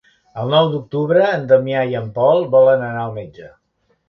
El 0.43 0.47
nou 0.53 0.69
d'octubre 0.75 1.21
en 1.33 1.45
Damià 1.51 1.83
i 1.93 2.01
en 2.01 2.09
Pol 2.19 2.45
volen 2.57 2.89
anar 2.89 3.05
al 3.05 3.15
metge. 3.21 3.53